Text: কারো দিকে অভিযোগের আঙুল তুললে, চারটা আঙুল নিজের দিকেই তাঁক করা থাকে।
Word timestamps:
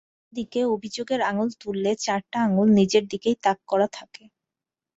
কারো 0.03 0.33
দিকে 0.33 0.59
অভিযোগের 0.73 1.21
আঙুল 1.21 1.49
তুললে, 1.61 1.91
চারটা 1.97 2.37
আঙুল 2.43 2.67
নিজের 2.79 3.03
দিকেই 3.11 3.35
তাঁক 3.43 3.59
করা 3.67 3.87
থাকে। 3.97 4.23